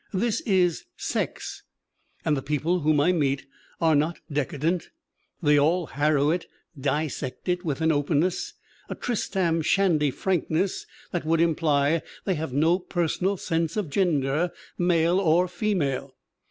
This 0.15 0.41
is 0.47 0.85
'sex/ 0.97 1.61
'"and 2.25 2.35
the 2.35 2.41
people 2.41 2.79
whom 2.79 2.99
I 2.99 3.11
meet 3.11 3.45
are 3.79 3.93
not 3.95 4.19
deca 4.31 4.59
dent. 4.59 4.89
They 5.43 5.59
all 5.59 5.85
harrow 5.85 6.31
it, 6.31 6.47
dissect 6.79 7.47
it 7.47 7.63
with 7.63 7.81
an 7.81 7.91
openness, 7.91 8.55
a 8.89 8.95
Tristram 8.95 9.61
Shandy 9.61 10.09
frankness 10.09 10.87
that 11.11 11.23
would 11.23 11.39
imply 11.39 12.01
they 12.25 12.33
have 12.33 12.51
no 12.51 12.79
personal 12.79 13.37
sense 13.37 13.77
of 13.77 13.91
gender, 13.91 14.49
male 14.79 15.19
or 15.19 15.47
female. 15.47 16.15